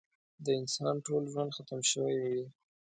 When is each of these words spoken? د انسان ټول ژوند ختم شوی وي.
د 0.43 0.45
انسان 0.59 0.95
ټول 1.05 1.21
ژوند 1.31 1.55
ختم 1.57 1.79
شوی 1.91 2.15
وي. 2.23 2.43